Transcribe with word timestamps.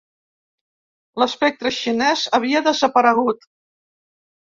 L'espectre 1.23 1.71
xinès 1.79 2.23
havia 2.37 2.61
desaparegut. 2.69 3.47